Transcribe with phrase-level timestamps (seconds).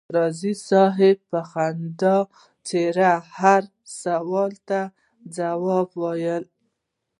[0.15, 2.15] راز صاحب په خندانه
[2.67, 3.73] څېره هر یو
[4.03, 4.79] سوال ته
[5.35, 6.37] ځواب وایه.